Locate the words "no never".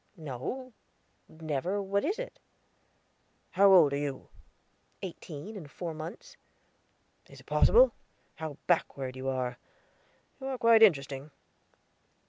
0.17-1.79